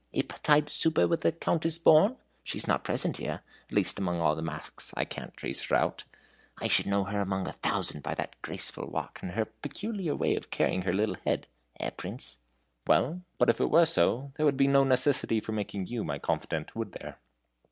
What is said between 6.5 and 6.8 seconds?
I